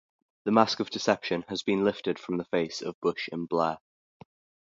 [0.45, 3.77] The mask of deception has been lifted from the face of Bush and Blair.